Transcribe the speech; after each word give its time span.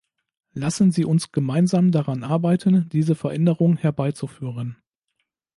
Lassen 0.53 0.91
Sie 0.91 1.05
uns 1.05 1.31
gemeinsam 1.31 1.91
daran 1.91 2.23
arbeiten, 2.23 2.89
diese 2.89 3.13
Veränderung 3.13 3.77
herbeizuführen. 3.77 4.77